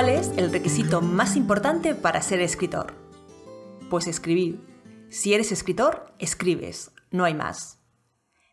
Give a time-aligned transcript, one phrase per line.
[0.00, 2.94] ¿Cuál es el requisito más importante para ser escritor?
[3.90, 4.58] Pues escribir.
[5.10, 7.80] Si eres escritor, escribes, no hay más.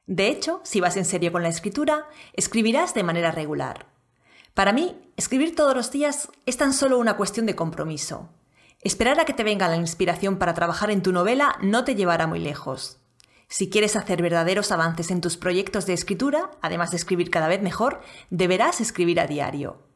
[0.08, 3.86] De hecho, si vas en serio con la escritura, escribirás de manera regular.
[4.54, 8.28] Para mí, escribir todos los días es tan solo una cuestión de compromiso.
[8.82, 12.28] Esperar a que te venga la inspiración para trabajar en tu novela no te llevará
[12.28, 12.98] muy lejos.
[13.48, 17.62] Si quieres hacer verdaderos avances en tus proyectos de escritura, además de escribir cada vez
[17.62, 18.02] mejor,
[18.32, 19.87] deberás escribir a diario.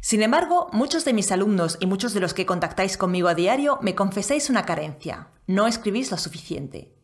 [0.00, 3.78] Sin embargo, muchos de mis alumnos y muchos de los que contactáis conmigo a diario
[3.82, 5.28] me confesáis una carencia.
[5.46, 6.94] No escribís lo suficiente.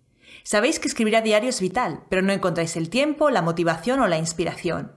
[0.42, 4.06] Sabéis que escribir a diario es vital, pero no encontráis el tiempo, la motivación o
[4.06, 4.92] la inspiración.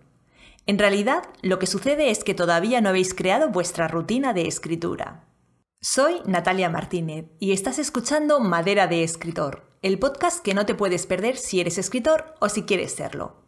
[0.66, 5.24] En realidad, lo que sucede es que todavía no habéis creado vuestra rutina de escritura.
[5.80, 11.06] Soy Natalia Martínez y estás escuchando Madera de Escritor, el podcast que no te puedes
[11.06, 13.47] perder si eres escritor o si quieres serlo.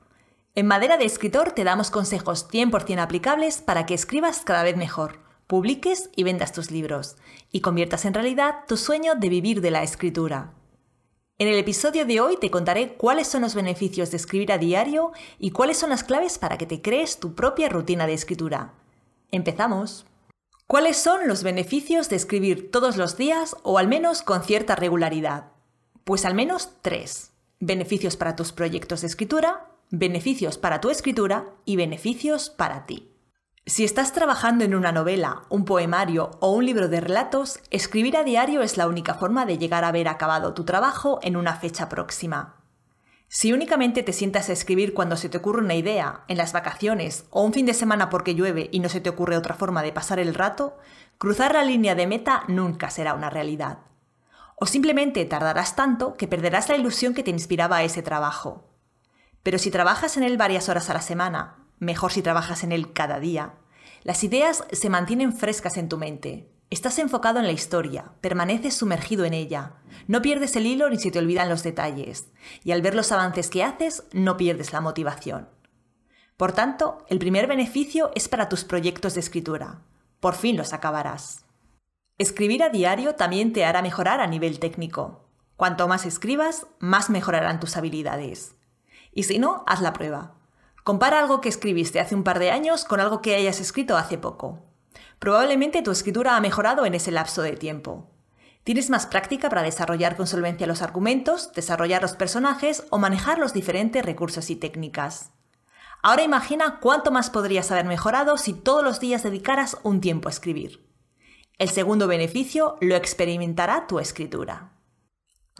[0.55, 5.19] En Madera de Escritor te damos consejos 100% aplicables para que escribas cada vez mejor,
[5.47, 7.17] publiques y vendas tus libros
[7.51, 10.53] y conviertas en realidad tu sueño de vivir de la escritura.
[11.37, 15.13] En el episodio de hoy te contaré cuáles son los beneficios de escribir a diario
[15.37, 18.73] y cuáles son las claves para que te crees tu propia rutina de escritura.
[19.31, 20.05] ¡Empezamos!
[20.67, 25.51] ¿Cuáles son los beneficios de escribir todos los días o al menos con cierta regularidad?
[26.03, 27.31] Pues al menos tres.
[27.59, 33.11] Beneficios para tus proyectos de escritura, beneficios para tu escritura y beneficios para ti.
[33.65, 38.23] Si estás trabajando en una novela, un poemario o un libro de relatos, escribir a
[38.23, 41.89] diario es la única forma de llegar a haber acabado tu trabajo en una fecha
[41.89, 42.55] próxima.
[43.27, 47.25] Si únicamente te sientas a escribir cuando se te ocurre una idea, en las vacaciones
[47.29, 49.91] o un fin de semana porque llueve y no se te ocurre otra forma de
[49.91, 50.77] pasar el rato,
[51.19, 53.79] cruzar la línea de meta nunca será una realidad.
[54.55, 58.68] O simplemente tardarás tanto que perderás la ilusión que te inspiraba ese trabajo.
[59.43, 62.93] Pero si trabajas en él varias horas a la semana, mejor si trabajas en él
[62.93, 63.53] cada día.
[64.03, 66.49] Las ideas se mantienen frescas en tu mente.
[66.69, 69.73] Estás enfocado en la historia, permaneces sumergido en ella,
[70.07, 72.27] no pierdes el hilo ni se te olvidan los detalles,
[72.63, 75.49] y al ver los avances que haces, no pierdes la motivación.
[76.37, 79.81] Por tanto, el primer beneficio es para tus proyectos de escritura.
[80.19, 81.45] Por fin los acabarás.
[82.17, 85.27] Escribir a diario también te hará mejorar a nivel técnico.
[85.55, 88.55] Cuanto más escribas, más mejorarán tus habilidades.
[89.11, 90.35] Y si no, haz la prueba.
[90.83, 94.17] Compara algo que escribiste hace un par de años con algo que hayas escrito hace
[94.17, 94.59] poco.
[95.19, 98.09] Probablemente tu escritura ha mejorado en ese lapso de tiempo.
[98.63, 103.53] Tienes más práctica para desarrollar con solvencia los argumentos, desarrollar los personajes o manejar los
[103.53, 105.31] diferentes recursos y técnicas.
[106.01, 110.31] Ahora imagina cuánto más podrías haber mejorado si todos los días dedicaras un tiempo a
[110.31, 110.87] escribir.
[111.57, 114.71] El segundo beneficio lo experimentará tu escritura.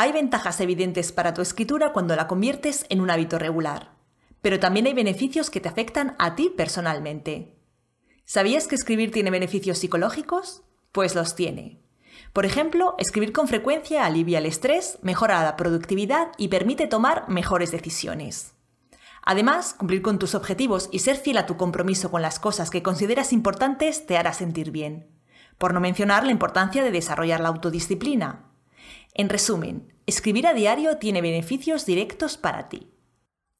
[0.01, 3.97] Hay ventajas evidentes para tu escritura cuando la conviertes en un hábito regular.
[4.41, 7.57] Pero también hay beneficios que te afectan a ti personalmente.
[8.23, 10.63] ¿Sabías que escribir tiene beneficios psicológicos?
[10.93, 11.81] Pues los tiene.
[12.31, 17.71] Por ejemplo, escribir con frecuencia alivia el estrés, mejora la productividad y permite tomar mejores
[17.71, 18.53] decisiones.
[19.21, 22.83] Además, cumplir con tus objetivos y ser fiel a tu compromiso con las cosas que
[22.83, 25.09] consideras importantes te hará sentir bien.
[25.57, 28.48] Por no mencionar la importancia de desarrollar la autodisciplina.
[29.13, 32.89] En resumen, escribir a diario tiene beneficios directos para ti.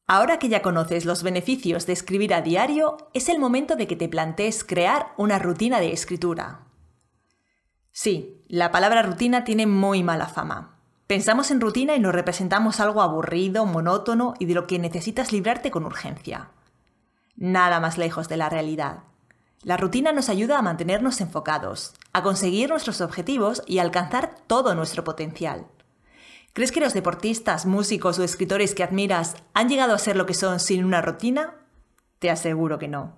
[0.06, 3.94] Ahora que ya conoces los beneficios de escribir a diario, es el momento de que
[3.94, 6.66] te plantees crear una rutina de escritura.
[7.92, 10.80] Sí, la palabra rutina tiene muy mala fama.
[11.06, 15.70] Pensamos en rutina y nos representamos algo aburrido, monótono y de lo que necesitas librarte
[15.70, 16.50] con urgencia.
[17.36, 19.04] Nada más lejos de la realidad.
[19.62, 24.74] La rutina nos ayuda a mantenernos enfocados, a conseguir nuestros objetivos y a alcanzar todo
[24.74, 25.66] nuestro potencial.
[26.54, 30.32] ¿Crees que los deportistas, músicos o escritores que admiras han llegado a ser lo que
[30.32, 31.56] son sin una rutina?
[32.20, 33.16] Te aseguro que no.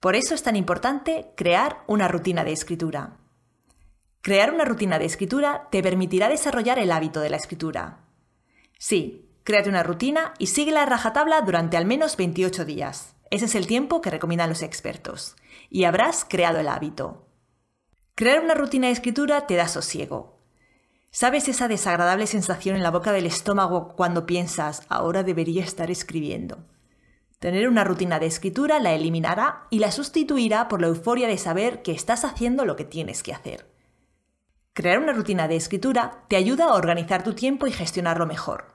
[0.00, 3.18] Por eso es tan importante crear una rutina de escritura.
[4.22, 7.98] Crear una rutina de escritura te permitirá desarrollar el hábito de la escritura.
[8.78, 13.14] Sí, créate una rutina y sigue la rajatabla durante al menos 28 días.
[13.30, 15.36] Ese es el tiempo que recomiendan los expertos.
[15.74, 17.26] Y habrás creado el hábito.
[18.14, 20.32] Crear una rutina de escritura te da sosiego,
[21.14, 26.64] ¿Sabes esa desagradable sensación en la boca del estómago cuando piensas, ahora debería estar escribiendo?
[27.38, 31.82] Tener una rutina de escritura la eliminará y la sustituirá por la euforia de saber
[31.82, 33.66] que estás haciendo lo que tienes que hacer.
[34.72, 38.72] Crear una rutina de escritura te ayuda a organizar tu tiempo y gestionarlo mejor.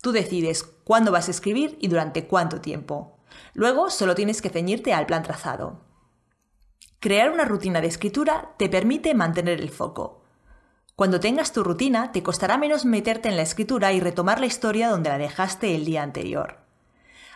[0.00, 3.18] Tú decides cuándo vas a escribir y durante cuánto tiempo.
[3.52, 5.89] Luego solo tienes que ceñirte al plan trazado.
[7.00, 10.20] Crear una rutina de escritura te permite mantener el foco,
[11.00, 14.90] cuando tengas tu rutina, te costará menos meterte en la escritura y retomar la historia
[14.90, 16.58] donde la dejaste el día anterior.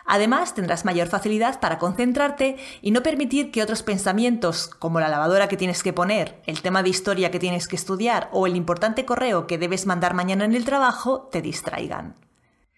[0.05, 5.47] Además, tendrás mayor facilidad para concentrarte y no permitir que otros pensamientos, como la lavadora
[5.47, 9.03] que tienes que poner, el tema de historia que tienes que estudiar o el importante
[9.03, 12.13] correo que debes mandar mañana en el trabajo, te distraigan.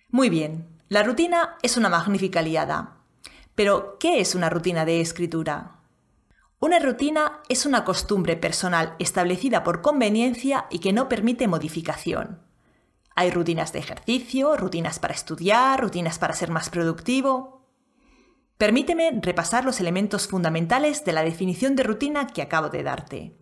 [0.10, 3.00] Muy bien, la rutina es una magnífica aliada.
[3.56, 5.77] Pero, ¿qué es una rutina de escritura?
[6.60, 12.42] Una rutina es una costumbre personal establecida por conveniencia y que no permite modificación.
[13.16, 17.68] Hay rutinas de ejercicio, rutinas para estudiar, rutinas para ser más productivo.
[18.58, 23.38] Permíteme repasar los elementos fundamentales de la definición de rutina que acabo de darte.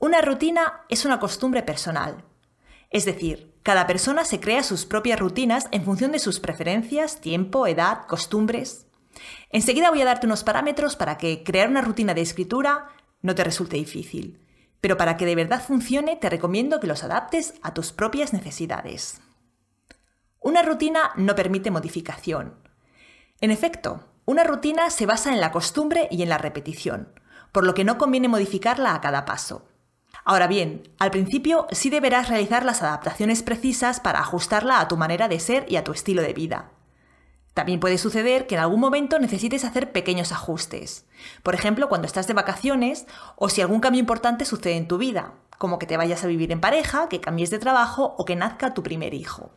[0.00, 2.24] Una rutina es una costumbre personal.
[2.88, 7.66] Es decir, cada persona se crea sus propias rutinas en función de sus preferencias, tiempo,
[7.66, 8.83] edad, costumbres.
[9.50, 12.88] Enseguida voy a darte unos parámetros para que crear una rutina de escritura
[13.22, 14.44] no te resulte difícil
[14.84, 19.22] pero para que de verdad funcione te recomiendo que los adaptes a tus propias necesidades.
[20.40, 22.56] Una rutina no permite modificación.
[23.40, 27.18] En efecto, una rutina se basa en la costumbre y en la repetición,
[27.50, 29.66] por lo que no conviene modificarla a cada paso.
[30.22, 35.28] Ahora bien, al principio sí deberás realizar las adaptaciones precisas para ajustarla a tu manera
[35.28, 36.72] de ser y a tu estilo de vida.
[37.54, 41.06] También puede suceder que en algún momento necesites hacer pequeños ajustes.
[41.44, 43.06] Por ejemplo, cuando estás de vacaciones
[43.36, 46.50] o si algún cambio importante sucede en tu vida, como que te vayas a vivir
[46.50, 49.52] en pareja, que cambies de trabajo o que nazca tu primer hijo.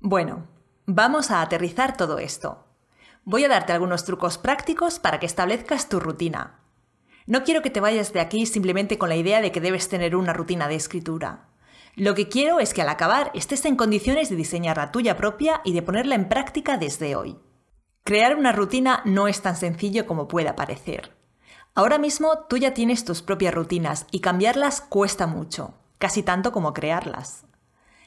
[0.00, 0.48] Bueno,
[0.86, 2.64] vamos a aterrizar todo esto.
[3.24, 6.60] Voy a darte algunos trucos prácticos para que establezcas tu rutina.
[7.26, 10.16] No quiero que te vayas de aquí simplemente con la idea de que debes tener
[10.16, 11.49] una rutina de escritura.
[12.00, 15.60] Lo que quiero es que al acabar estés en condiciones de diseñar la tuya propia
[15.64, 17.36] y de ponerla en práctica desde hoy.
[18.04, 21.14] Crear una rutina no es tan sencillo como pueda parecer.
[21.74, 26.72] Ahora mismo tú ya tienes tus propias rutinas y cambiarlas cuesta mucho, casi tanto como
[26.72, 27.44] crearlas.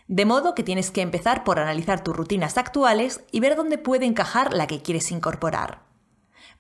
[0.08, 4.08] De modo que tienes que empezar por analizar tus rutinas actuales y ver dónde puede
[4.08, 5.84] encajar la que quieres incorporar.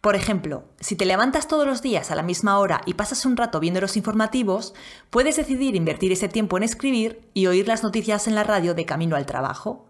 [0.04, 3.38] Por ejemplo, si te levantas todos los días a la misma hora y pasas un
[3.38, 4.74] rato viendo los informativos,
[5.10, 8.86] puedes decidir invertir ese tiempo en escribir y oír las noticias en la radio de
[8.86, 9.86] camino al trabajo.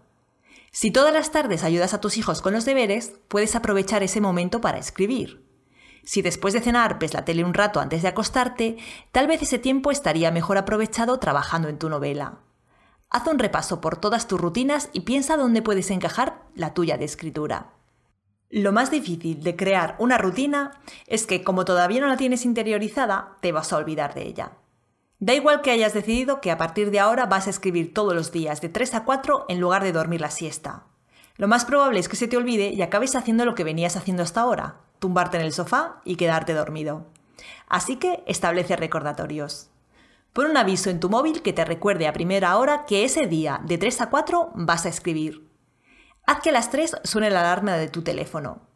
[0.70, 4.60] Si todas las tardes ayudas a tus hijos con los deberes, puedes aprovechar ese momento
[4.60, 5.44] para escribir.
[6.04, 8.76] Si después de cenar ves la tele un rato antes de acostarte,
[9.10, 12.38] tal vez ese tiempo estaría mejor aprovechado trabajando en tu novela.
[13.10, 17.04] Haz un repaso por todas tus rutinas y piensa dónde puedes encajar la tuya de
[17.04, 17.72] escritura.
[18.56, 23.36] Lo más difícil de crear una rutina es que como todavía no la tienes interiorizada,
[23.40, 24.52] te vas a olvidar de ella.
[25.18, 28.30] Da igual que hayas decidido que a partir de ahora vas a escribir todos los
[28.30, 30.84] días de 3 a 4 en lugar de dormir la siesta.
[31.36, 34.22] Lo más probable es que se te olvide y acabes haciendo lo que venías haciendo
[34.22, 37.08] hasta ahora, tumbarte en el sofá y quedarte dormido.
[37.66, 39.70] Así que establece recordatorios.
[40.32, 43.60] Pon un aviso en tu móvil que te recuerde a primera hora que ese día
[43.64, 45.53] de 3 a 4 vas a escribir.
[46.26, 48.68] Haz que a las 3 suene la alarma de tu teléfono.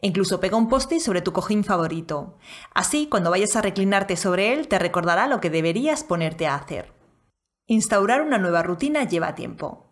[0.00, 2.36] incluso pega un post-it sobre tu cojín favorito.
[2.74, 6.92] Así, cuando vayas a reclinarte sobre él, te recordará lo que deberías ponerte a hacer.
[7.66, 9.86] Instaurar una nueva rutina lleva tiempo.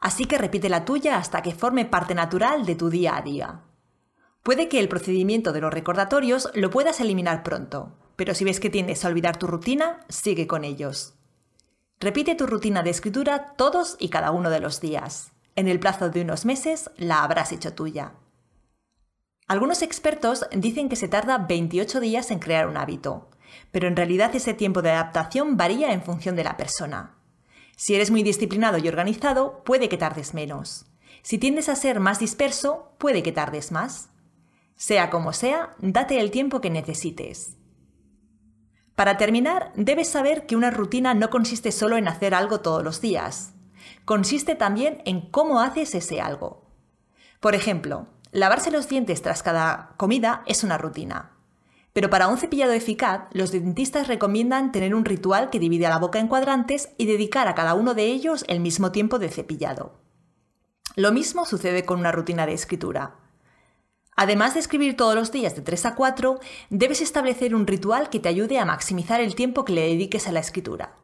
[0.00, 3.62] Así que repite la tuya hasta que forme parte natural de tu día a día.
[4.42, 8.70] Puede que el procedimiento de los recordatorios lo puedas eliminar pronto, pero si ves que
[8.70, 11.14] tiendes a olvidar tu rutina, sigue con ellos.
[12.00, 15.32] Repite tu rutina de escritura todos y cada uno de los días.
[15.58, 18.12] En el plazo de unos meses la habrás hecho tuya.
[19.48, 23.28] Algunos expertos dicen que se tarda 28 días en crear un hábito,
[23.72, 27.16] pero en realidad ese tiempo de adaptación varía en función de la persona.
[27.76, 30.86] Si eres muy disciplinado y organizado, puede que tardes menos.
[31.22, 34.10] Si tiendes a ser más disperso, puede que tardes más.
[34.76, 37.56] Sea como sea, date el tiempo que necesites.
[38.94, 43.00] Para terminar, debes saber que una rutina no consiste solo en hacer algo todos los
[43.00, 43.54] días
[44.04, 46.64] consiste también en cómo haces ese algo.
[47.40, 51.32] Por ejemplo, lavarse los dientes tras cada comida es una rutina.
[51.92, 55.98] Pero para un cepillado eficaz, los dentistas recomiendan tener un ritual que divide a la
[55.98, 59.98] boca en cuadrantes y dedicar a cada uno de ellos el mismo tiempo de cepillado.
[60.96, 63.16] Lo mismo sucede con una rutina de escritura.
[64.16, 68.18] Además de escribir todos los días de 3 a 4, debes establecer un ritual que
[68.18, 70.97] te ayude a maximizar el tiempo que le dediques a la escritura.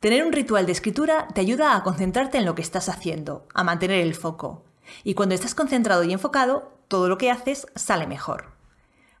[0.00, 3.64] Tener un ritual de escritura te ayuda a concentrarte en lo que estás haciendo, a
[3.64, 4.64] mantener el foco.
[5.02, 8.52] Y cuando estás concentrado y enfocado, todo lo que haces sale mejor.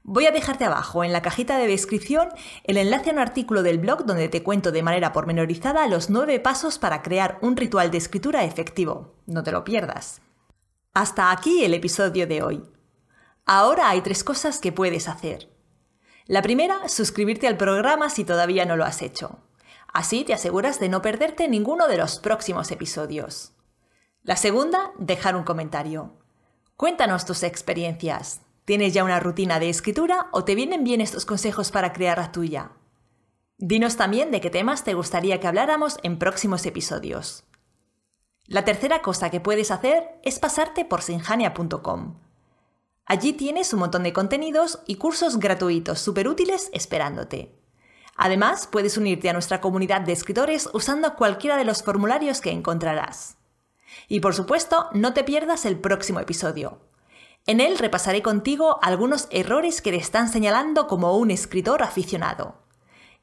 [0.06, 2.28] Voy a dejarte abajo en la cajita de descripción
[2.64, 6.38] el enlace a un artículo del blog donde te cuento de manera pormenorizada los nueve
[6.40, 9.14] pasos para crear un ritual de escritura efectivo.
[9.24, 10.20] No te lo pierdas.
[10.92, 12.62] Hasta aquí el episodio de hoy.
[13.46, 15.48] Ahora hay tres cosas que puedes hacer.
[16.26, 19.38] La primera, suscribirte al programa si todavía no lo has hecho.
[19.94, 23.52] Así te aseguras de no perderte ninguno de los próximos episodios.
[24.24, 26.16] La segunda, dejar un comentario.
[26.76, 28.40] Cuéntanos tus experiencias.
[28.64, 32.32] ¿Tienes ya una rutina de escritura o te vienen bien estos consejos para crear la
[32.32, 32.72] tuya?
[33.56, 37.44] Dinos también de qué temas te gustaría que habláramos en próximos episodios.
[38.46, 42.18] La tercera cosa que puedes hacer es pasarte por sinjania.com.
[43.06, 47.63] Allí tienes un montón de contenidos y cursos gratuitos súper útiles esperándote.
[48.16, 53.36] Además, puedes unirte a nuestra comunidad de escritores usando cualquiera de los formularios que encontrarás.
[54.08, 56.80] Y por supuesto, no te pierdas el próximo episodio.
[57.46, 62.62] En él repasaré contigo algunos errores que te están señalando como un escritor aficionado.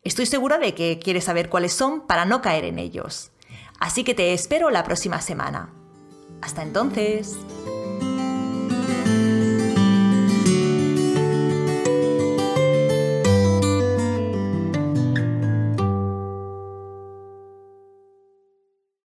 [0.03, 3.31] Estoy segura de que quieres saber cuáles son para no caer en ellos.
[3.79, 5.74] Así que te espero la próxima semana.
[6.41, 7.38] Hasta entonces.